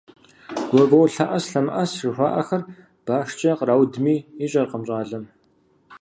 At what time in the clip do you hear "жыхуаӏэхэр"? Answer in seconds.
1.99-2.61